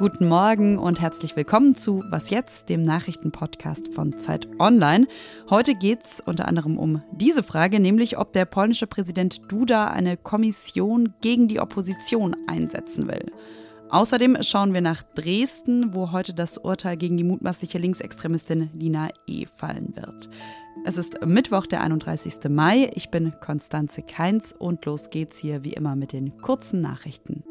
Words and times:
Guten 0.00 0.28
Morgen 0.28 0.78
und 0.78 0.98
herzlich 0.98 1.36
willkommen 1.36 1.76
zu 1.76 2.02
Was 2.08 2.30
jetzt, 2.30 2.70
dem 2.70 2.80
Nachrichtenpodcast 2.80 3.92
von 3.92 4.18
Zeit 4.18 4.48
Online. 4.58 5.06
Heute 5.50 5.74
geht 5.74 6.06
es 6.06 6.22
unter 6.22 6.48
anderem 6.48 6.78
um 6.78 7.02
diese 7.12 7.42
Frage, 7.42 7.80
nämlich 7.80 8.16
ob 8.16 8.32
der 8.32 8.46
polnische 8.46 8.86
Präsident 8.86 9.52
Duda 9.52 9.88
eine 9.88 10.16
Kommission 10.16 11.12
gegen 11.20 11.48
die 11.48 11.60
Opposition 11.60 12.34
einsetzen 12.46 13.08
will. 13.08 13.30
Außerdem 13.90 14.38
schauen 14.40 14.72
wir 14.72 14.80
nach 14.80 15.02
Dresden, 15.02 15.92
wo 15.92 16.12
heute 16.12 16.32
das 16.32 16.56
Urteil 16.56 16.96
gegen 16.96 17.18
die 17.18 17.24
mutmaßliche 17.24 17.76
Linksextremistin 17.76 18.70
Lina 18.72 19.10
E. 19.26 19.44
fallen 19.54 19.94
wird. 19.96 20.30
Es 20.86 20.96
ist 20.96 21.26
Mittwoch, 21.26 21.66
der 21.66 21.82
31. 21.82 22.48
Mai. 22.48 22.90
Ich 22.94 23.10
bin 23.10 23.34
Konstanze 23.42 24.00
Keinz 24.00 24.54
und 24.58 24.86
los 24.86 25.10
geht's 25.10 25.36
hier 25.36 25.62
wie 25.62 25.74
immer 25.74 25.94
mit 25.94 26.14
den 26.14 26.38
kurzen 26.38 26.80
Nachrichten. 26.80 27.44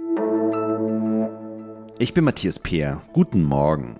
Ich 2.01 2.13
bin 2.13 2.23
Matthias 2.23 2.59
Peer. 2.59 3.01
Guten 3.11 3.43
Morgen. 3.43 3.99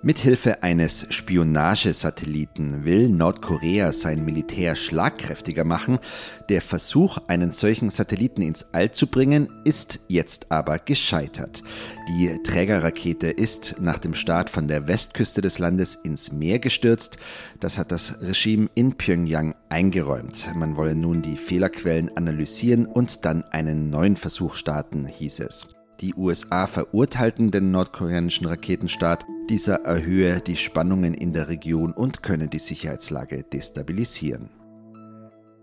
Mithilfe 0.00 0.62
eines 0.62 1.08
Spionagesatelliten 1.10 2.84
will 2.84 3.08
Nordkorea 3.08 3.92
sein 3.92 4.24
Militär 4.24 4.76
schlagkräftiger 4.76 5.64
machen. 5.64 5.98
Der 6.50 6.62
Versuch, 6.62 7.18
einen 7.26 7.50
solchen 7.50 7.88
Satelliten 7.88 8.42
ins 8.42 8.68
All 8.72 8.92
zu 8.92 9.08
bringen, 9.08 9.48
ist 9.64 10.02
jetzt 10.06 10.52
aber 10.52 10.78
gescheitert. 10.78 11.64
Die 12.10 12.40
Trägerrakete 12.44 13.30
ist 13.30 13.74
nach 13.80 13.98
dem 13.98 14.14
Start 14.14 14.48
von 14.48 14.68
der 14.68 14.86
Westküste 14.86 15.40
des 15.40 15.58
Landes 15.58 15.96
ins 15.96 16.30
Meer 16.30 16.60
gestürzt. 16.60 17.16
Das 17.58 17.76
hat 17.76 17.90
das 17.90 18.22
Regime 18.22 18.70
in 18.76 18.96
Pyongyang 18.96 19.56
eingeräumt. 19.68 20.48
Man 20.54 20.76
wolle 20.76 20.94
nun 20.94 21.22
die 21.22 21.36
Fehlerquellen 21.36 22.16
analysieren 22.16 22.86
und 22.86 23.24
dann 23.24 23.42
einen 23.42 23.90
neuen 23.90 24.14
Versuch 24.14 24.54
starten, 24.54 25.06
hieß 25.06 25.40
es. 25.40 25.66
Die 26.02 26.14
USA 26.16 26.66
verurteilten 26.66 27.52
den 27.52 27.70
nordkoreanischen 27.70 28.48
Raketenstart. 28.48 29.24
Dieser 29.48 29.84
erhöhe 29.84 30.40
die 30.40 30.56
Spannungen 30.56 31.14
in 31.14 31.32
der 31.32 31.48
Region 31.48 31.92
und 31.92 32.24
könne 32.24 32.48
die 32.48 32.58
Sicherheitslage 32.58 33.44
destabilisieren. 33.44 34.50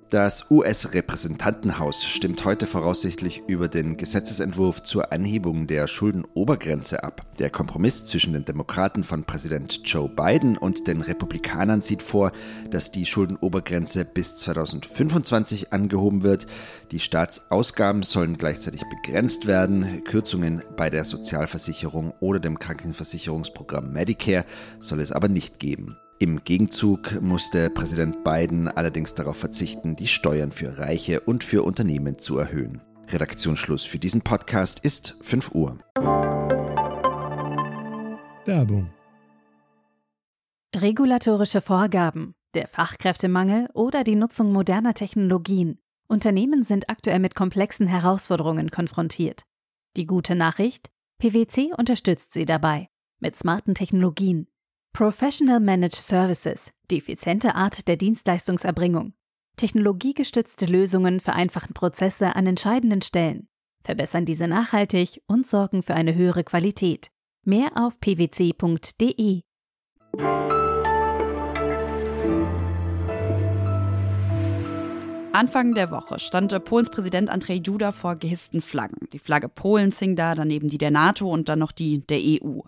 Das 0.09 0.49
US-Repräsentantenhaus 0.49 2.03
stimmt 2.03 2.43
heute 2.43 2.65
voraussichtlich 2.65 3.43
über 3.45 3.67
den 3.67 3.95
Gesetzesentwurf 3.95 4.81
zur 4.81 5.11
Anhebung 5.11 5.67
der 5.67 5.87
Schuldenobergrenze 5.87 7.03
ab. 7.03 7.27
Der 7.37 7.51
Kompromiss 7.51 8.05
zwischen 8.05 8.33
den 8.33 8.43
Demokraten 8.43 9.03
von 9.03 9.23
Präsident 9.23 9.81
Joe 9.83 10.09
Biden 10.09 10.57
und 10.57 10.87
den 10.87 11.01
Republikanern 11.03 11.81
sieht 11.81 12.01
vor, 12.01 12.31
dass 12.71 12.91
die 12.91 13.05
Schuldenobergrenze 13.05 14.03
bis 14.03 14.35
2025 14.37 15.73
angehoben 15.73 16.23
wird. 16.23 16.47
Die 16.89 16.99
Staatsausgaben 16.99 18.01
sollen 18.01 18.39
gleichzeitig 18.39 18.81
begrenzt 18.89 19.45
werden. 19.45 20.03
Kürzungen 20.05 20.63
bei 20.75 20.89
der 20.89 21.03
Sozialversicherung 21.03 22.15
oder 22.19 22.39
dem 22.39 22.57
Krankenversicherungsprogramm 22.57 23.93
Medicare 23.93 24.45
soll 24.79 25.01
es 25.01 25.11
aber 25.11 25.27
nicht 25.27 25.59
geben. 25.59 25.97
Im 26.21 26.43
Gegenzug 26.43 27.21
musste 27.21 27.69
Präsident 27.69 28.25
Biden 28.25 28.67
allerdings 28.67 29.15
darauf 29.15 29.37
verzichten, 29.37 29.95
die 29.95 30.07
Steuern 30.07 30.51
für 30.51 30.77
Reiche 30.77 31.21
und 31.21 31.45
für 31.45 31.63
Unternehmen 31.63 32.17
zu 32.17 32.37
erhöhen. 32.37 32.81
Redaktionsschluss 33.07 33.85
für 33.85 33.99
diesen 33.99 34.19
Podcast 34.21 34.81
ist 34.81 35.15
5 35.21 35.55
Uhr. 35.55 35.77
Werbung. 38.43 38.89
Regulatorische 40.75 41.61
Vorgaben, 41.61 42.35
der 42.53 42.67
Fachkräftemangel 42.67 43.69
oder 43.73 44.03
die 44.03 44.15
Nutzung 44.15 44.51
moderner 44.51 44.93
Technologien. 44.93 45.79
Unternehmen 46.09 46.63
sind 46.63 46.89
aktuell 46.89 47.19
mit 47.19 47.33
komplexen 47.33 47.87
Herausforderungen 47.87 48.71
konfrontiert. 48.71 49.43
Die 49.95 50.05
gute 50.05 50.35
Nachricht? 50.35 50.89
PwC 51.19 51.71
unterstützt 51.77 52.33
sie 52.33 52.45
dabei. 52.45 52.89
Mit 53.21 53.37
smarten 53.37 53.73
Technologien 53.73 54.49
Professional 54.93 55.59
Managed 55.61 55.95
Services, 55.95 56.71
die 56.91 56.97
effiziente 56.97 57.55
Art 57.55 57.87
der 57.87 57.95
Dienstleistungserbringung. 57.95 59.13
Technologiegestützte 59.55 60.65
Lösungen 60.65 61.19
vereinfachen 61.19 61.73
Prozesse 61.73 62.35
an 62.35 62.47
entscheidenden 62.47 63.01
Stellen, 63.01 63.47
verbessern 63.81 64.25
diese 64.25 64.47
nachhaltig 64.47 65.21
und 65.27 65.47
sorgen 65.47 65.83
für 65.83 65.93
eine 65.93 66.15
höhere 66.15 66.43
Qualität. 66.43 67.11
Mehr 67.45 67.71
auf 67.75 67.99
pwc.de. 67.99 69.41
Anfang 75.31 75.73
der 75.73 75.91
Woche 75.91 76.19
stand 76.19 76.61
Polens 76.65 76.89
Präsident 76.89 77.29
Andrzej 77.29 77.61
Duda 77.61 77.93
vor 77.93 78.17
gehissten 78.17 78.61
Flaggen. 78.61 79.07
Die 79.13 79.19
Flagge 79.19 79.47
Polens 79.47 79.99
hing 79.99 80.17
da, 80.17 80.35
daneben 80.35 80.67
die 80.67 80.77
der 80.77 80.91
NATO 80.91 81.29
und 81.29 81.47
dann 81.47 81.59
noch 81.59 81.71
die 81.71 82.05
der 82.05 82.19
EU. 82.19 82.59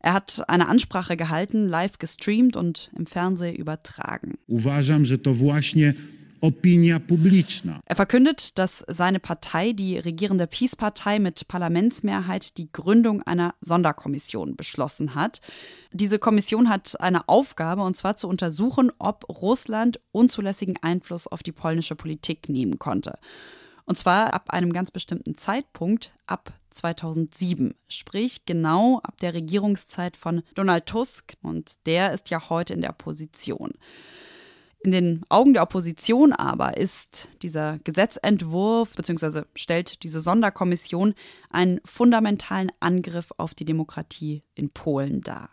Er 0.00 0.12
hat 0.12 0.42
eine 0.48 0.68
Ansprache 0.68 1.16
gehalten, 1.16 1.68
live 1.68 1.98
gestreamt 1.98 2.56
und 2.56 2.90
im 2.96 3.06
Fernsehen 3.06 3.56
übertragen. 3.56 4.38
Uważam, 4.48 5.04
że 5.04 5.18
to 5.18 5.34
właśnie 5.34 5.94
Opinia 6.40 7.00
publiczna. 7.00 7.80
Er 7.84 7.96
verkündet, 7.96 8.58
dass 8.58 8.84
seine 8.88 9.18
Partei, 9.18 9.72
die 9.72 9.98
regierende 9.98 10.46
Peace-Partei 10.46 11.18
mit 11.18 11.48
Parlamentsmehrheit, 11.48 12.56
die 12.58 12.70
Gründung 12.72 13.22
einer 13.22 13.54
Sonderkommission 13.60 14.54
beschlossen 14.54 15.14
hat. 15.14 15.40
Diese 15.92 16.18
Kommission 16.18 16.68
hat 16.68 17.00
eine 17.00 17.28
Aufgabe, 17.28 17.82
und 17.82 17.96
zwar 17.96 18.16
zu 18.16 18.28
untersuchen, 18.28 18.92
ob 18.98 19.28
Russland 19.28 20.00
unzulässigen 20.12 20.76
Einfluss 20.80 21.26
auf 21.26 21.42
die 21.42 21.52
polnische 21.52 21.96
Politik 21.96 22.48
nehmen 22.48 22.78
konnte. 22.78 23.18
Und 23.88 23.96
zwar 23.96 24.34
ab 24.34 24.50
einem 24.50 24.74
ganz 24.74 24.90
bestimmten 24.90 25.38
Zeitpunkt, 25.38 26.12
ab 26.26 26.52
2007, 26.72 27.74
sprich 27.88 28.44
genau 28.44 29.00
ab 29.02 29.18
der 29.20 29.32
Regierungszeit 29.32 30.14
von 30.18 30.42
Donald 30.54 30.84
Tusk. 30.84 31.32
Und 31.40 31.86
der 31.86 32.12
ist 32.12 32.28
ja 32.28 32.50
heute 32.50 32.74
in 32.74 32.82
der 32.82 32.90
Opposition. 32.90 33.72
In 34.80 34.90
den 34.90 35.22
Augen 35.30 35.54
der 35.54 35.62
Opposition 35.62 36.34
aber 36.34 36.76
ist 36.76 37.28
dieser 37.40 37.78
Gesetzentwurf 37.78 38.94
bzw. 38.94 39.44
stellt 39.54 40.02
diese 40.02 40.20
Sonderkommission 40.20 41.14
einen 41.48 41.80
fundamentalen 41.86 42.70
Angriff 42.80 43.32
auf 43.38 43.54
die 43.54 43.64
Demokratie 43.64 44.42
in 44.54 44.68
Polen 44.68 45.22
dar. 45.22 45.48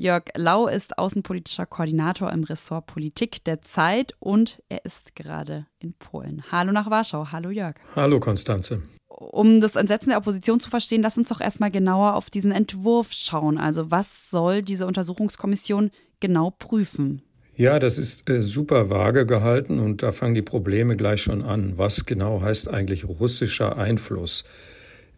Jörg 0.00 0.26
Lau 0.36 0.68
ist 0.68 0.96
außenpolitischer 0.96 1.66
Koordinator 1.66 2.32
im 2.32 2.44
Ressort 2.44 2.86
Politik 2.86 3.42
der 3.42 3.62
Zeit 3.62 4.12
und 4.20 4.62
er 4.68 4.84
ist 4.84 5.16
gerade 5.16 5.66
in 5.80 5.92
Polen. 5.92 6.44
Hallo 6.52 6.70
nach 6.70 6.88
Warschau. 6.88 7.32
Hallo 7.32 7.50
Jörg. 7.50 7.74
Hallo 7.96 8.20
Konstanze. 8.20 8.82
Um 9.08 9.60
das 9.60 9.74
Entsetzen 9.74 10.10
der 10.10 10.18
Opposition 10.18 10.60
zu 10.60 10.70
verstehen, 10.70 11.02
lass 11.02 11.18
uns 11.18 11.30
doch 11.30 11.40
erstmal 11.40 11.72
genauer 11.72 12.14
auf 12.14 12.30
diesen 12.30 12.52
Entwurf 12.52 13.10
schauen. 13.10 13.58
Also 13.58 13.90
was 13.90 14.30
soll 14.30 14.62
diese 14.62 14.86
Untersuchungskommission 14.86 15.90
genau 16.20 16.52
prüfen? 16.56 17.22
Ja, 17.56 17.80
das 17.80 17.98
ist 17.98 18.30
äh, 18.30 18.40
super 18.40 18.90
vage 18.90 19.26
gehalten 19.26 19.80
und 19.80 20.04
da 20.04 20.12
fangen 20.12 20.36
die 20.36 20.42
Probleme 20.42 20.94
gleich 20.94 21.22
schon 21.22 21.42
an. 21.42 21.76
Was 21.76 22.06
genau 22.06 22.40
heißt 22.40 22.68
eigentlich 22.68 23.04
russischer 23.04 23.76
Einfluss? 23.76 24.44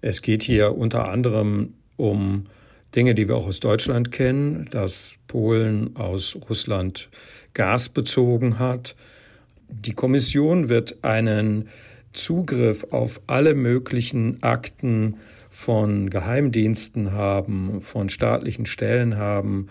Es 0.00 0.22
geht 0.22 0.42
hier 0.42 0.74
unter 0.74 1.10
anderem 1.10 1.74
um 1.98 2.46
Dinge, 2.94 3.14
die 3.14 3.28
wir 3.28 3.36
auch 3.36 3.46
aus 3.46 3.60
Deutschland 3.60 4.10
kennen, 4.10 4.68
dass 4.70 5.14
Polen 5.28 5.96
aus 5.96 6.36
Russland 6.48 7.08
Gas 7.54 7.88
bezogen 7.88 8.58
hat. 8.58 8.96
Die 9.68 9.92
Kommission 9.92 10.68
wird 10.68 11.04
einen 11.04 11.68
Zugriff 12.12 12.84
auf 12.90 13.20
alle 13.26 13.54
möglichen 13.54 14.42
Akten 14.42 15.16
von 15.48 16.10
Geheimdiensten 16.10 17.12
haben, 17.12 17.80
von 17.80 18.08
staatlichen 18.08 18.66
Stellen 18.66 19.16
haben. 19.16 19.68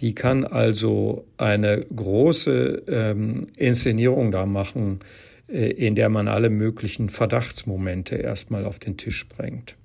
Die 0.00 0.14
kann 0.14 0.44
also 0.44 1.24
eine 1.38 1.84
große 1.94 2.82
ähm, 2.88 3.48
Inszenierung 3.56 4.32
da 4.32 4.46
machen, 4.46 5.00
äh, 5.48 5.70
in 5.70 5.94
der 5.94 6.08
man 6.08 6.28
alle 6.28 6.50
möglichen 6.50 7.08
Verdachtsmomente 7.08 8.16
erstmal 8.16 8.64
auf 8.64 8.78
den 8.78 8.96
Tisch 8.96 9.28
bringt. 9.28 9.76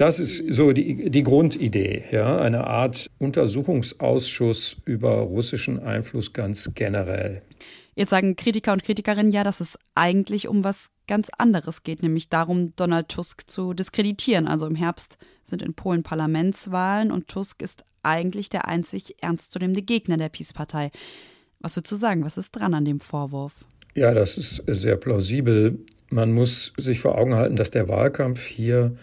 Das 0.00 0.18
ist 0.18 0.42
so 0.48 0.72
die, 0.72 1.10
die 1.10 1.22
Grundidee, 1.22 2.04
ja, 2.10 2.38
eine 2.38 2.66
Art 2.66 3.10
Untersuchungsausschuss 3.18 4.78
über 4.86 5.10
russischen 5.10 5.78
Einfluss 5.78 6.32
ganz 6.32 6.72
generell. 6.74 7.42
Jetzt 7.96 8.08
sagen 8.08 8.34
Kritiker 8.34 8.72
und 8.72 8.82
Kritikerinnen 8.82 9.30
ja, 9.30 9.44
dass 9.44 9.60
es 9.60 9.78
eigentlich 9.94 10.48
um 10.48 10.64
was 10.64 10.86
ganz 11.06 11.28
anderes 11.36 11.82
geht, 11.82 12.02
nämlich 12.02 12.30
darum, 12.30 12.74
Donald 12.76 13.10
Tusk 13.10 13.50
zu 13.50 13.74
diskreditieren. 13.74 14.48
Also 14.48 14.66
im 14.66 14.74
Herbst 14.74 15.18
sind 15.42 15.60
in 15.60 15.74
Polen 15.74 16.02
Parlamentswahlen 16.02 17.12
und 17.12 17.28
Tusk 17.28 17.60
ist 17.60 17.84
eigentlich 18.02 18.48
der 18.48 18.68
einzig 18.68 19.16
ernstzunehmende 19.22 19.82
Gegner 19.82 20.16
der 20.16 20.30
Peace-Partei. 20.30 20.92
Was 21.58 21.76
würdest 21.76 21.92
du 21.92 21.96
sagen? 21.96 22.24
Was 22.24 22.38
ist 22.38 22.52
dran 22.52 22.72
an 22.72 22.86
dem 22.86 23.00
Vorwurf? 23.00 23.66
Ja, 23.94 24.14
das 24.14 24.38
ist 24.38 24.62
sehr 24.66 24.96
plausibel. 24.96 25.78
Man 26.08 26.32
muss 26.32 26.72
sich 26.78 27.00
vor 27.00 27.18
Augen 27.18 27.34
halten, 27.34 27.56
dass 27.56 27.70
der 27.70 27.86
Wahlkampf 27.86 28.46
hier 28.46 28.96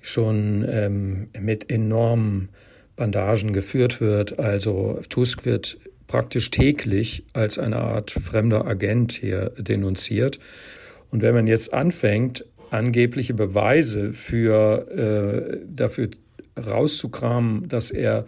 schon 0.00 0.66
ähm, 0.68 1.28
mit 1.38 1.70
enormen 1.70 2.48
Bandagen 2.96 3.52
geführt 3.52 4.00
wird. 4.00 4.38
Also 4.38 5.00
Tusk 5.08 5.44
wird 5.44 5.78
praktisch 6.06 6.50
täglich 6.50 7.24
als 7.32 7.58
eine 7.58 7.76
Art 7.76 8.10
fremder 8.10 8.66
Agent 8.66 9.12
hier 9.12 9.52
denunziert. 9.58 10.38
Und 11.10 11.22
wenn 11.22 11.34
man 11.34 11.46
jetzt 11.46 11.72
anfängt, 11.72 12.44
angebliche 12.70 13.34
Beweise 13.34 14.12
für, 14.12 14.88
äh, 14.90 15.58
dafür 15.66 16.08
rauszukramen, 16.58 17.68
dass 17.68 17.90
er 17.90 18.26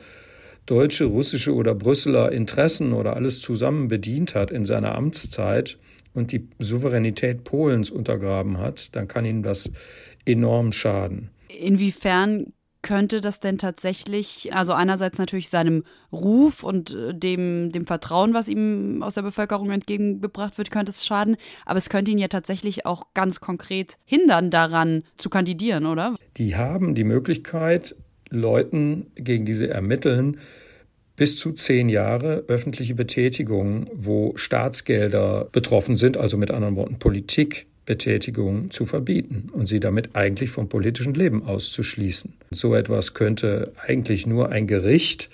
deutsche, 0.66 1.04
russische 1.04 1.54
oder 1.54 1.74
Brüsseler 1.74 2.32
Interessen 2.32 2.92
oder 2.92 3.16
alles 3.16 3.40
zusammen 3.40 3.88
bedient 3.88 4.34
hat 4.34 4.50
in 4.50 4.64
seiner 4.64 4.94
Amtszeit 4.94 5.78
und 6.14 6.32
die 6.32 6.48
Souveränität 6.58 7.44
Polens 7.44 7.90
untergraben 7.90 8.58
hat, 8.58 8.94
dann 8.94 9.08
kann 9.08 9.24
ihm 9.24 9.42
das 9.42 9.70
enorm 10.24 10.72
schaden. 10.72 11.30
Inwiefern 11.58 12.52
könnte 12.82 13.20
das 13.20 13.40
denn 13.40 13.58
tatsächlich, 13.58 14.54
also 14.54 14.72
einerseits 14.72 15.18
natürlich 15.18 15.48
seinem 15.48 15.84
Ruf 16.12 16.62
und 16.62 16.94
äh, 16.94 17.14
dem, 17.14 17.72
dem 17.72 17.86
Vertrauen, 17.86 18.34
was 18.34 18.48
ihm 18.48 19.02
aus 19.02 19.14
der 19.14 19.22
Bevölkerung 19.22 19.70
entgegengebracht 19.70 20.56
wird, 20.58 20.70
könnte 20.70 20.90
es 20.90 21.04
schaden, 21.04 21.36
aber 21.66 21.78
es 21.78 21.88
könnte 21.88 22.10
ihn 22.10 22.18
ja 22.18 22.28
tatsächlich 22.28 22.86
auch 22.86 23.12
ganz 23.14 23.40
konkret 23.40 23.98
hindern, 24.04 24.50
daran 24.50 25.02
zu 25.16 25.28
kandidieren, 25.30 25.86
oder? 25.86 26.16
Die 26.36 26.56
haben 26.56 26.94
die 26.94 27.04
Möglichkeit, 27.04 27.96
Leuten, 28.30 29.10
gegen 29.16 29.44
die 29.44 29.54
sie 29.54 29.68
ermitteln, 29.68 30.38
bis 31.16 31.36
zu 31.36 31.52
zehn 31.52 31.88
Jahre 31.90 32.44
öffentliche 32.48 32.94
Betätigung, 32.94 33.90
wo 33.92 34.32
Staatsgelder 34.36 35.48
betroffen 35.52 35.96
sind, 35.96 36.16
also 36.16 36.38
mit 36.38 36.50
anderen 36.50 36.76
Worten 36.76 36.98
Politik 36.98 37.66
Betätigung 37.90 38.70
zu 38.70 38.86
verbieten 38.86 39.48
und 39.52 39.66
sie 39.66 39.80
damit 39.80 40.14
eigentlich 40.14 40.50
vom 40.50 40.68
politischen 40.68 41.12
Leben 41.12 41.42
auszuschließen. 41.42 42.34
So 42.52 42.76
etwas 42.76 43.14
könnte 43.14 43.72
eigentlich 43.84 44.28
nur 44.28 44.50
ein 44.50 44.68
Gericht, 44.68 45.28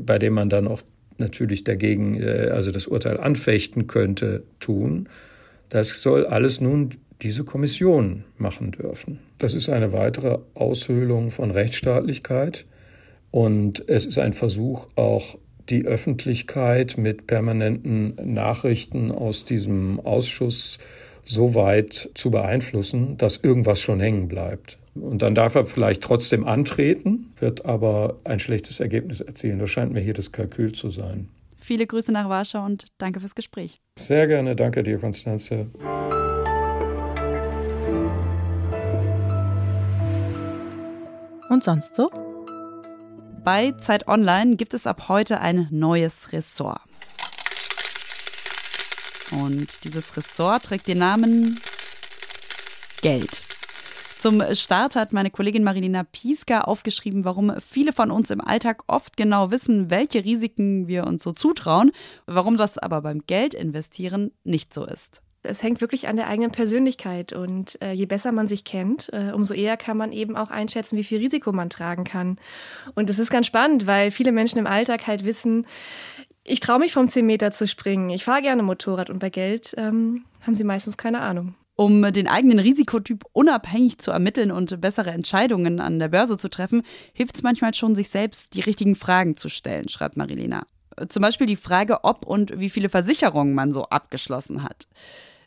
bei 0.00 0.20
dem 0.20 0.34
man 0.34 0.48
dann 0.48 0.68
auch 0.68 0.80
natürlich 1.18 1.64
dagegen, 1.64 2.22
äh, 2.22 2.50
also 2.52 2.70
das 2.70 2.86
Urteil 2.86 3.18
anfechten 3.18 3.88
könnte, 3.88 4.44
tun. 4.60 5.08
Das 5.70 6.02
soll 6.02 6.24
alles 6.24 6.60
nun 6.60 6.90
diese 7.20 7.42
Kommission 7.42 8.22
machen 8.38 8.70
dürfen. 8.70 9.18
Das 9.38 9.52
ist 9.52 9.68
eine 9.68 9.92
weitere 9.92 10.38
Aushöhlung 10.54 11.32
von 11.32 11.50
Rechtsstaatlichkeit 11.50 12.64
und 13.32 13.88
es 13.88 14.06
ist 14.06 14.20
ein 14.20 14.34
Versuch, 14.34 14.86
auch 14.94 15.36
die 15.68 15.84
Öffentlichkeit 15.84 16.96
mit 16.96 17.26
permanenten 17.26 18.14
Nachrichten 18.22 19.10
aus 19.10 19.44
diesem 19.44 19.98
Ausschuss 19.98 20.78
so 21.24 21.54
weit 21.54 22.10
zu 22.14 22.30
beeinflussen, 22.30 23.16
dass 23.16 23.36
irgendwas 23.38 23.80
schon 23.80 24.00
hängen 24.00 24.28
bleibt. 24.28 24.78
Und 24.94 25.22
dann 25.22 25.34
darf 25.34 25.54
er 25.54 25.64
vielleicht 25.64 26.02
trotzdem 26.02 26.46
antreten, 26.46 27.32
wird 27.38 27.64
aber 27.64 28.18
ein 28.24 28.38
schlechtes 28.38 28.80
Ergebnis 28.80 29.20
erzielen. 29.20 29.58
Das 29.58 29.70
scheint 29.70 29.92
mir 29.92 30.00
hier 30.00 30.14
das 30.14 30.32
Kalkül 30.32 30.72
zu 30.72 30.90
sein. 30.90 31.28
Viele 31.58 31.86
Grüße 31.86 32.12
nach 32.12 32.28
Warschau 32.28 32.64
und 32.64 32.86
danke 32.98 33.20
fürs 33.20 33.34
Gespräch. 33.34 33.80
Sehr 33.98 34.26
gerne, 34.26 34.56
danke 34.56 34.82
dir, 34.82 34.98
Konstanze. 34.98 35.66
Und 41.48 41.62
sonst 41.62 41.94
so? 41.94 42.10
Bei 43.44 43.72
Zeit 43.72 44.08
Online 44.08 44.56
gibt 44.56 44.74
es 44.74 44.86
ab 44.86 45.08
heute 45.08 45.40
ein 45.40 45.68
neues 45.70 46.32
Ressort. 46.32 46.91
Und 49.40 49.84
dieses 49.84 50.16
Ressort 50.16 50.64
trägt 50.64 50.86
den 50.86 50.98
Namen 50.98 51.58
Geld. 53.00 53.42
Zum 54.22 54.40
Start 54.54 54.94
hat 54.94 55.12
meine 55.12 55.32
Kollegin 55.32 55.64
Marilina 55.64 56.04
Pieska 56.04 56.60
aufgeschrieben, 56.60 57.24
warum 57.24 57.54
viele 57.60 57.92
von 57.92 58.12
uns 58.12 58.30
im 58.30 58.40
Alltag 58.40 58.84
oft 58.86 59.16
genau 59.16 59.50
wissen, 59.50 59.90
welche 59.90 60.24
Risiken 60.24 60.86
wir 60.86 61.08
uns 61.08 61.24
so 61.24 61.32
zutrauen, 61.32 61.90
warum 62.26 62.56
das 62.56 62.78
aber 62.78 63.02
beim 63.02 63.26
Geld 63.26 63.52
investieren 63.52 64.30
nicht 64.44 64.72
so 64.72 64.86
ist. 64.86 65.22
Es 65.42 65.64
hängt 65.64 65.80
wirklich 65.80 66.06
an 66.06 66.14
der 66.14 66.28
eigenen 66.28 66.52
Persönlichkeit 66.52 67.32
und 67.32 67.82
äh, 67.82 67.90
je 67.90 68.06
besser 68.06 68.30
man 68.30 68.46
sich 68.46 68.62
kennt, 68.62 69.12
äh, 69.12 69.32
umso 69.32 69.54
eher 69.54 69.76
kann 69.76 69.96
man 69.96 70.12
eben 70.12 70.36
auch 70.36 70.50
einschätzen, 70.50 70.96
wie 70.96 71.02
viel 71.02 71.18
Risiko 71.18 71.50
man 71.50 71.68
tragen 71.68 72.04
kann. 72.04 72.36
Und 72.94 73.08
das 73.08 73.18
ist 73.18 73.30
ganz 73.30 73.48
spannend, 73.48 73.88
weil 73.88 74.12
viele 74.12 74.30
Menschen 74.30 74.60
im 74.60 74.68
Alltag 74.68 75.08
halt 75.08 75.24
wissen, 75.24 75.66
ich 76.44 76.60
traue 76.60 76.78
mich 76.78 76.92
vom 76.92 77.08
10 77.08 77.24
Meter 77.24 77.52
zu 77.52 77.68
springen. 77.68 78.10
Ich 78.10 78.24
fahre 78.24 78.42
gerne 78.42 78.62
Motorrad 78.62 79.10
und 79.10 79.18
bei 79.18 79.30
Geld 79.30 79.74
ähm, 79.76 80.24
haben 80.40 80.54
sie 80.54 80.64
meistens 80.64 80.96
keine 80.96 81.20
Ahnung. 81.20 81.54
Um 81.74 82.12
den 82.12 82.28
eigenen 82.28 82.58
Risikotyp 82.58 83.24
unabhängig 83.32 83.98
zu 83.98 84.10
ermitteln 84.10 84.50
und 84.50 84.80
bessere 84.80 85.10
Entscheidungen 85.10 85.80
an 85.80 85.98
der 85.98 86.08
Börse 86.08 86.36
zu 86.36 86.48
treffen, 86.48 86.82
hilft 87.14 87.36
es 87.36 87.42
manchmal 87.42 87.74
schon, 87.74 87.94
sich 87.94 88.10
selbst 88.10 88.54
die 88.54 88.60
richtigen 88.60 88.94
Fragen 88.94 89.36
zu 89.36 89.48
stellen, 89.48 89.88
schreibt 89.88 90.16
Marilena. 90.16 90.66
Zum 91.08 91.22
Beispiel 91.22 91.46
die 91.46 91.56
Frage, 91.56 92.04
ob 92.04 92.26
und 92.26 92.58
wie 92.60 92.68
viele 92.68 92.90
Versicherungen 92.90 93.54
man 93.54 93.72
so 93.72 93.84
abgeschlossen 93.84 94.62
hat. 94.62 94.86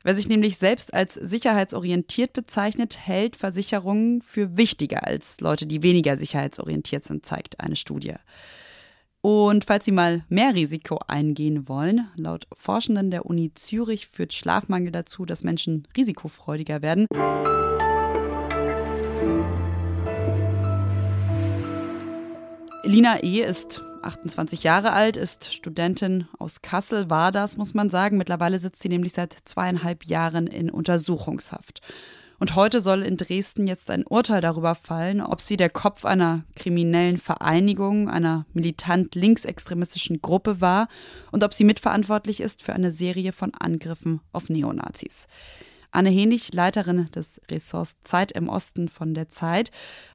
Wer 0.04 0.16
sich 0.16 0.28
nämlich 0.28 0.58
selbst 0.58 0.94
als 0.94 1.14
sicherheitsorientiert 1.14 2.34
bezeichnet, 2.34 2.98
hält 2.98 3.36
Versicherungen 3.36 4.22
für 4.24 4.58
wichtiger 4.58 5.06
als 5.06 5.40
Leute, 5.40 5.68
die 5.68 5.84
weniger 5.84 6.18
sicherheitsorientiert 6.18 7.04
sind, 7.04 7.26
zeigt 7.26 7.60
eine 7.60 7.76
Studie. 7.76 8.16
Und 9.28 9.66
falls 9.66 9.86
Sie 9.86 9.92
mal 9.92 10.24
mehr 10.30 10.54
Risiko 10.54 11.00
eingehen 11.08 11.68
wollen, 11.68 12.08
laut 12.16 12.46
Forschenden 12.54 13.10
der 13.10 13.26
Uni 13.26 13.52
Zürich 13.56 14.06
führt 14.06 14.34
Schlafmangel 14.34 14.92
dazu, 14.92 15.26
dass 15.26 15.44
Menschen 15.44 15.88
risikofreudiger 15.98 16.84
werden. 16.84 17.08
Lina 22.84 23.24
E. 23.24 23.42
ist 23.42 23.82
28 24.04 24.64
Jahre 24.64 24.94
alt, 24.94 25.18
ist 25.18 25.52
Studentin 25.52 26.28
aus 26.38 26.62
Kassel, 26.62 27.10
war 27.10 27.32
das, 27.32 27.58
muss 27.58 27.74
man 27.74 27.90
sagen. 27.90 28.20
Mittlerweile 28.20 28.60
sitzt 28.60 28.84
sie 28.84 28.90
nämlich 28.90 29.14
seit 29.14 29.36
zweieinhalb 29.46 30.06
Jahren 30.06 30.46
in 30.46 30.70
Untersuchungshaft. 30.70 31.82
Und 32.40 32.56
heute 32.56 32.82
soll 32.82 33.02
in 33.04 33.18
Dresden 33.18 33.68
jetzt 33.68 33.90
ein 33.90 34.06
Urteil 34.06 34.42
darüber 34.42 34.76
fallen, 34.76 35.22
ob 35.22 35.42
sie 35.42 35.58
der 35.58 35.70
Kopf 35.70 36.06
einer 36.06 36.44
kriminellen 36.56 37.18
Vereinigung, 37.18 38.10
einer 38.10 38.46
militant 38.54 39.16
linksextremistischen 39.16 40.22
Gruppe 40.22 40.60
war 40.60 40.88
und 41.32 41.44
ob 41.44 41.54
sie 41.54 41.64
mitverantwortlich 41.64 42.42
ist 42.42 42.62
für 42.62 42.74
eine 42.74 42.92
Serie 42.92 43.32
von 43.32 43.54
Angriffen 43.54 44.22
auf 44.34 44.50
Neonazis. 44.50 45.28
Anne 45.92 46.10
Henig, 46.10 46.54
Leiterin 46.54 47.10
des 47.16 47.40
Ressorts 47.50 47.96
Zeit 48.04 48.34
im 48.34 48.50
Osten 48.50 48.90
von 48.90 49.14
der 49.14 49.30
Zeit, 49.30 49.72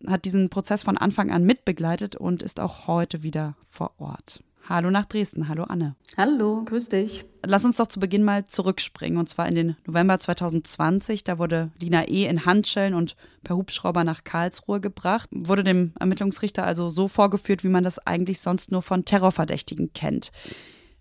hat 0.07 0.27
diesen 0.27 0.51
Prozess 0.51 0.83
von 0.83 0.99
Anfang 0.99 1.31
an 1.31 1.45
mitbegleitet 1.45 2.17
und 2.17 2.43
ist 2.43 2.61
auch 2.61 2.87
heute 2.87 3.23
wieder 3.23 3.57
vor 3.67 3.93
Ort. 3.99 4.43
Hallo 4.71 4.89
nach 4.93 5.05
Dresden. 5.05 5.49
Hallo 5.49 5.65
Anne. 5.65 5.97
Hallo, 6.17 6.63
grüß 6.65 6.91
dich. 6.91 7.25
Lass 7.45 7.65
uns 7.65 7.79
doch 7.79 7.89
zu 7.89 7.99
Beginn 7.99 8.23
mal 8.23 8.45
zurückspringen 8.45 9.19
und 9.19 9.29
zwar 9.29 9.49
in 9.49 9.57
den 9.57 9.77
November 9.85 10.21
2020. 10.21 11.25
Da 11.25 11.41
wurde 11.41 11.73
Lina 11.81 12.07
E. 12.07 12.27
in 12.27 12.47
Handschellen 12.47 12.95
und 12.95 13.17
per 13.43 13.57
Hubschrauber 13.57 14.05
nach 14.05 14.23
Karlsruhe 14.23 14.81
gebracht. 14.81 15.29
Wurde 15.33 15.65
dem 15.65 15.93
Ermittlungsrichter 15.99 16.63
also 16.63 16.89
so 16.89 17.09
vorgeführt, 17.09 17.65
wie 17.65 17.69
man 17.69 17.83
das 17.83 17.99
eigentlich 18.07 18.39
sonst 18.39 18.71
nur 18.71 18.81
von 18.81 19.05
Terrorverdächtigen 19.05 19.93
kennt. 19.93 20.31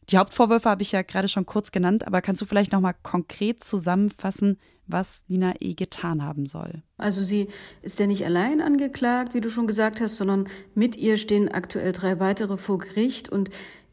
Die 0.10 0.18
Hauptvorwürfe 0.18 0.68
habe 0.68 0.82
ich 0.82 0.92
ja 0.92 1.04
gerade 1.04 1.28
schon 1.28 1.46
kurz 1.46 1.72
genannt, 1.72 2.08
aber 2.08 2.24
kannst 2.24 2.42
du 2.42 2.48
vielleicht 2.48 2.72
noch 2.72 2.82
mal 2.82 2.96
konkret 3.04 3.64
zusammenfassen, 3.64 4.58
was 4.90 5.24
Nina 5.28 5.54
E. 5.60 5.74
getan 5.74 6.24
haben 6.24 6.46
soll. 6.46 6.82
Also 6.98 7.24
sie 7.24 7.48
ist 7.82 8.00
ja 8.00 8.08
nicht 8.08 8.26
allein 8.26 8.62
angeklagt, 8.62 9.34
wie 9.34 9.42
du 9.42 9.50
schon 9.50 9.68
gesagt 9.68 10.02
hast, 10.02 10.18
sondern 10.18 10.48
mit 10.74 10.98
ihr 10.98 11.18
stehen 11.18 11.50
aktuell 11.50 11.92
drei 11.92 12.20
weitere 12.20 12.58
vor 12.58 12.80
Gericht 12.80 13.30
und 13.30 13.50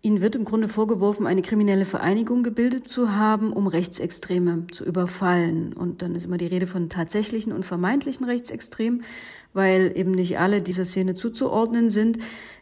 Ihnen 0.06 0.20
wird 0.20 0.36
im 0.36 0.44
Grunde 0.44 0.68
vorgeworfen, 0.68 1.26
eine 1.26 1.42
kriminelle 1.42 1.84
Vereinigung 1.84 2.44
gebildet 2.44 2.86
zu 2.86 3.16
haben, 3.16 3.52
um 3.52 3.66
Rechtsextreme 3.66 4.68
zu 4.70 4.84
überfallen. 4.84 5.72
Und 5.72 6.00
dann 6.00 6.14
ist 6.14 6.26
immer 6.26 6.36
die 6.36 6.46
Rede 6.46 6.68
von 6.68 6.88
tatsächlichen 6.88 7.52
und 7.52 7.64
vermeintlichen 7.64 8.24
Rechtsextremen, 8.24 9.02
weil 9.52 9.92
eben 9.96 10.12
nicht 10.12 10.38
alle 10.38 10.62
dieser 10.62 10.84
Szene 10.84 11.14
zuzuordnen 11.14 11.90
sind. 11.90 12.18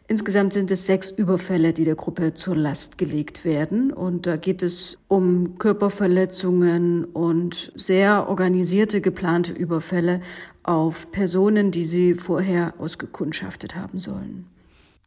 Insgesamt 0.07 0.53
sind 0.53 0.69
es 0.69 0.85
sechs 0.85 1.09
Überfälle, 1.09 1.73
die 1.73 1.83
der 1.83 1.95
Gruppe 1.95 2.35
zur 2.35 2.55
Last 2.55 2.99
gelegt 2.99 3.43
werden. 3.43 3.91
Und 3.91 4.27
da 4.27 4.37
geht 4.37 4.61
es 4.61 4.99
um 5.07 5.57
Körperverletzungen 5.57 7.05
und 7.05 7.71
sehr 7.75 8.29
organisierte, 8.29 9.01
geplante 9.01 9.51
Überfälle 9.53 10.21
auf 10.61 11.09
Personen, 11.11 11.71
die 11.71 11.85
sie 11.85 12.13
vorher 12.13 12.75
ausgekundschaftet 12.77 13.75
haben 13.75 13.97
sollen. 13.97 14.45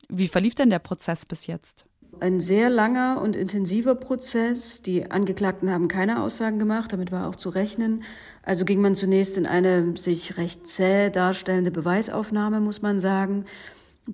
Wie 0.08 0.26
verlief 0.26 0.56
denn 0.56 0.70
der 0.70 0.80
Prozess 0.80 1.24
bis 1.24 1.46
jetzt? 1.46 1.84
Ein 2.18 2.40
sehr 2.40 2.68
langer 2.68 3.20
und 3.22 3.36
intensiver 3.36 3.94
Prozess. 3.94 4.82
Die 4.82 5.08
Angeklagten 5.08 5.70
haben 5.70 5.86
keine 5.86 6.22
Aussagen 6.22 6.58
gemacht, 6.58 6.92
damit 6.92 7.12
war 7.12 7.28
auch 7.28 7.36
zu 7.36 7.50
rechnen. 7.50 8.02
Also 8.42 8.64
ging 8.64 8.80
man 8.80 8.96
zunächst 8.96 9.36
in 9.36 9.46
eine 9.46 9.96
sich 9.96 10.38
recht 10.38 10.66
zäh 10.66 11.10
darstellende 11.10 11.70
Beweisaufnahme, 11.70 12.58
muss 12.60 12.82
man 12.82 12.98
sagen 12.98 13.44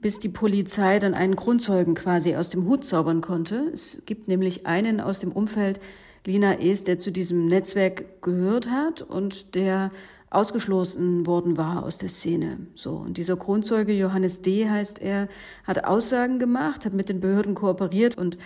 bis 0.01 0.19
die 0.19 0.29
Polizei 0.29 0.99
dann 0.99 1.15
einen 1.15 1.37
Grundzeugen 1.37 1.95
quasi 1.95 2.37
aus 2.37 2.51
dem 2.51 2.67
Hut 2.67 2.85
zaubern 2.85 3.21
konnte. 3.21 3.71
Es 3.73 4.03
gibt 4.07 4.29
nämlich 4.29 4.67
einen 4.67 5.01
aus 5.01 5.21
dem 5.21 5.33
Umfeld 5.33 5.81
Lina 6.27 6.59
Es, 6.59 6.85
der 6.85 6.99
zu 6.99 7.13
diesem 7.13 7.47
Netzwerk 7.47 8.23
gehört 8.23 8.71
hat 8.71 9.03
und 9.03 9.55
der 9.55 9.91
ausgeschlossen 10.31 11.27
worden 11.27 11.57
war 11.57 11.85
aus 11.85 11.99
der 11.99 12.09
Szene. 12.09 12.67
So. 12.75 12.93
Und 12.93 13.19
dieser 13.19 13.37
Grundzeuge, 13.37 13.93
Johannes 13.93 14.43
D. 14.43 14.69
heißt 14.69 15.01
er, 15.01 15.29
hat 15.65 15.85
Aussagen 15.85 16.39
gemacht, 16.39 16.85
hat 16.85 16.93
mit 16.93 17.09
den 17.09 17.21
Behörden 17.21 17.55
kooperiert 17.55 18.19
und 18.19 18.37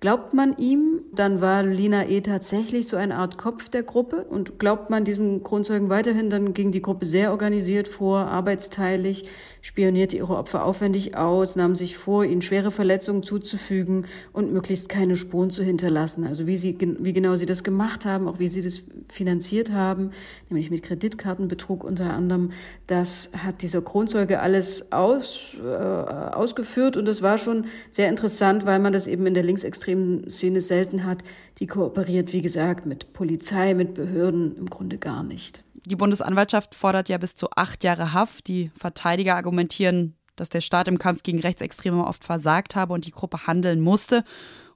Glaubt 0.00 0.32
man 0.32 0.56
ihm, 0.58 1.00
dann 1.12 1.40
war 1.40 1.64
Lina 1.64 2.06
E. 2.06 2.20
tatsächlich 2.20 2.86
so 2.86 2.96
eine 2.96 3.16
Art 3.16 3.36
Kopf 3.36 3.68
der 3.68 3.82
Gruppe. 3.82 4.24
Und 4.30 4.60
glaubt 4.60 4.90
man 4.90 5.04
diesem 5.04 5.42
Kronzeugen 5.42 5.90
weiterhin, 5.90 6.30
dann 6.30 6.54
ging 6.54 6.70
die 6.70 6.82
Gruppe 6.82 7.04
sehr 7.04 7.32
organisiert 7.32 7.88
vor, 7.88 8.20
arbeitsteilig, 8.20 9.24
spionierte 9.60 10.16
ihre 10.16 10.36
Opfer 10.36 10.64
aufwendig 10.64 11.16
aus, 11.16 11.56
nahm 11.56 11.74
sich 11.74 11.96
vor, 11.96 12.24
ihnen 12.24 12.42
schwere 12.42 12.70
Verletzungen 12.70 13.24
zuzufügen 13.24 14.06
und 14.32 14.52
möglichst 14.52 14.88
keine 14.88 15.16
Spuren 15.16 15.50
zu 15.50 15.64
hinterlassen. 15.64 16.24
Also 16.28 16.46
wie 16.46 16.56
sie, 16.56 16.76
wie 16.78 17.12
genau 17.12 17.34
sie 17.34 17.46
das 17.46 17.64
gemacht 17.64 18.06
haben, 18.06 18.28
auch 18.28 18.38
wie 18.38 18.48
sie 18.48 18.62
das 18.62 18.82
finanziert 19.08 19.72
haben, 19.72 20.12
nämlich 20.48 20.70
mit 20.70 20.84
Kreditkartenbetrug 20.84 21.82
unter 21.82 22.14
anderem, 22.14 22.52
das 22.86 23.30
hat 23.36 23.62
dieser 23.62 23.82
Kronzeuge 23.82 24.38
alles 24.38 24.92
aus, 24.92 25.56
äh, 25.60 25.66
ausgeführt 25.66 26.96
und 26.96 27.06
das 27.06 27.20
war 27.20 27.36
schon 27.36 27.64
sehr 27.90 28.08
interessant, 28.08 28.64
weil 28.64 28.78
man 28.78 28.92
das 28.92 29.08
eben 29.08 29.26
in 29.26 29.34
der 29.34 29.42
linksextremen 29.42 29.87
Szene 30.28 30.60
selten 30.60 31.04
hat. 31.04 31.24
Die 31.58 31.66
kooperiert, 31.66 32.32
wie 32.32 32.42
gesagt, 32.42 32.86
mit 32.86 33.12
Polizei, 33.12 33.74
mit 33.74 33.94
Behörden 33.94 34.56
im 34.56 34.70
Grunde 34.70 34.98
gar 34.98 35.22
nicht. 35.22 35.64
Die 35.84 35.96
Bundesanwaltschaft 35.96 36.74
fordert 36.74 37.08
ja 37.08 37.18
bis 37.18 37.34
zu 37.34 37.48
acht 37.56 37.84
Jahre 37.84 38.12
Haft. 38.12 38.48
Die 38.48 38.70
Verteidiger 38.78 39.36
argumentieren, 39.36 40.16
dass 40.36 40.48
der 40.48 40.60
Staat 40.60 40.88
im 40.88 40.98
Kampf 40.98 41.22
gegen 41.22 41.40
Rechtsextreme 41.40 42.06
oft 42.06 42.24
versagt 42.24 42.76
habe 42.76 42.92
und 42.92 43.06
die 43.06 43.10
Gruppe 43.10 43.46
handeln 43.46 43.80
musste 43.80 44.24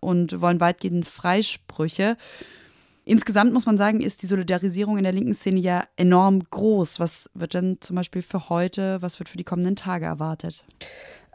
und 0.01 0.41
wollen 0.41 0.61
weitgehend 0.61 1.07
Freisprüche. 1.07 2.17
Insgesamt 3.05 3.53
muss 3.53 3.67
man 3.67 3.79
sagen, 3.79 4.01
ist 4.01 4.23
die 4.23 4.29
Solidarisierung 4.29 4.97
in 4.97 5.03
der 5.03 5.13
linken 5.13 5.35
Szene 5.35 5.59
ja 5.59 5.85
enorm 5.97 6.45
groß. 6.49 7.01
Was 7.01 7.29
wird 7.35 7.55
denn 7.55 7.79
zum 7.81 7.97
Beispiel 7.97 8.23
für 8.23 8.49
heute, 8.49 9.03
was 9.03 9.19
wird 9.19 9.29
für 9.29 9.39
die 9.39 9.45
kommenden 9.45 9.75
Tage 9.75 10.05
erwartet? 10.05 10.65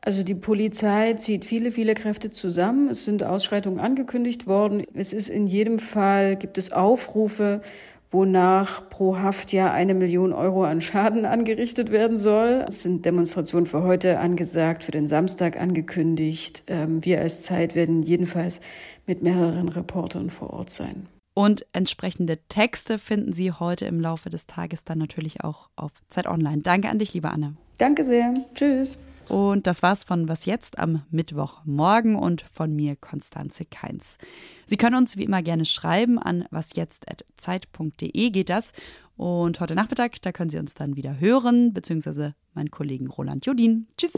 Also 0.08 0.24
die 0.24 0.36
Polizei 0.36 1.16
zieht 1.16 1.44
viele, 1.44 1.70
viele 1.70 1.94
Kräfte 1.94 2.32
zusammen. 2.32 2.88
Es 2.88 3.04
sind 3.04 3.24
Ausschreitungen 3.24 3.82
angekündigt 3.82 4.48
worden. 4.48 4.86
Es 4.94 5.12
ist 5.12 5.28
in 5.28 5.48
jedem 5.48 5.80
Fall, 5.80 6.38
gibt 6.38 6.58
es 6.58 6.72
Aufrufe 6.72 7.62
wonach 8.10 8.88
pro 8.88 9.18
Haftjahr 9.18 9.74
eine 9.74 9.94
Million 9.94 10.32
Euro 10.32 10.64
an 10.64 10.80
Schaden 10.80 11.26
angerichtet 11.26 11.92
werden 11.92 12.16
soll. 12.16 12.64
Es 12.66 12.84
sind 12.84 13.04
Demonstrationen 13.04 13.66
für 13.66 13.84
heute 13.84 14.20
angesagt, 14.20 14.86
für 14.86 14.94
den 14.94 15.08
Samstag 15.08 15.60
angekündigt. 15.60 16.64
Ähm, 16.68 17.04
wir 17.04 17.20
als 17.20 17.42
Zeit 17.42 17.76
werden 17.76 18.04
jedenfalls 18.04 18.62
mit 19.08 19.24
mehreren 19.24 19.68
Reportern 19.68 20.30
vor 20.30 20.52
Ort 20.52 20.70
sein. 20.70 21.08
Und 21.34 21.66
entsprechende 21.74 22.38
Texte 22.48 22.98
finden 22.98 23.34
Sie 23.34 23.52
heute 23.52 23.84
im 23.84 24.00
Laufe 24.00 24.30
des 24.30 24.48
Tages 24.48 24.86
dann 24.86 25.00
natürlich 25.00 25.44
auch 25.44 25.68
auf 25.76 25.92
Zeit 26.10 26.28
Online. 26.28 26.62
Danke 26.62 26.88
an 26.88 27.00
dich, 27.00 27.14
liebe 27.14 27.30
Anne. 27.30 27.58
Danke 27.78 28.06
sehr. 28.06 28.34
Tschüss. 28.56 28.98
Und 29.30 29.68
das 29.68 29.84
war's 29.84 30.04
von 30.04 30.30
Was 30.30 30.46
jetzt 30.46 30.80
am 30.80 31.04
Mittwochmorgen 31.10 32.16
und 32.16 32.46
von 32.54 32.74
mir, 32.76 32.96
Konstanze 32.96 33.66
Keins. 33.66 34.18
Sie 34.66 34.78
können 34.78 34.96
uns 34.96 35.18
wie 35.18 35.24
immer 35.24 35.42
gerne 35.42 35.66
schreiben 35.66 36.18
an 36.18 36.46
wasjetzt.zeit.de 36.52 38.30
geht 38.30 38.50
das. 38.50 38.72
Und 39.18 39.60
heute 39.60 39.76
Nachmittag, 39.76 40.22
da 40.22 40.32
können 40.32 40.50
Sie 40.50 40.60
uns 40.60 40.76
dann 40.76 40.96
wieder 40.96 41.20
hören, 41.20 41.74
beziehungsweise 41.74 42.36
meinen 42.54 42.72
Kollegen 42.72 43.08
Roland 43.08 43.46
Jodin. 43.46 43.88
Tschüss. 43.98 44.14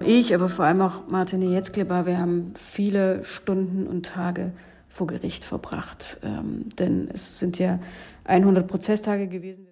Ich, 0.00 0.32
aber 0.34 0.48
vor 0.48 0.66
allem 0.66 0.82
auch 0.82 1.08
Martine 1.08 1.46
Jetzkleber, 1.46 2.06
wir 2.06 2.18
haben 2.18 2.54
viele 2.54 3.24
Stunden 3.24 3.88
und 3.88 4.06
Tage 4.06 4.52
vor 4.88 5.08
Gericht 5.08 5.44
verbracht. 5.44 6.20
Ähm, 6.22 6.68
denn 6.78 7.08
es 7.12 7.40
sind 7.40 7.58
ja 7.58 7.80
100 8.26 8.66
Prozesstage 8.66 9.28
gewesen. 9.28 9.68